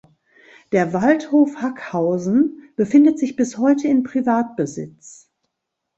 Der 0.71 0.93
Waldhof 0.93 1.57
Hackhausen 1.61 2.69
befindet 2.75 3.19
sich 3.19 3.35
bis 3.35 3.59
heute 3.59 3.87
in 3.87 4.01
Privatbesitz. 4.01 5.29